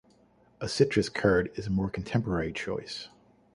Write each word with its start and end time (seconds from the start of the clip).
A 0.59 0.67
citrus 0.67 1.09
curd 1.09 1.51
is 1.53 1.67
a 1.67 1.69
more 1.69 1.87
contemporary 1.87 2.51
choice. 2.51 3.09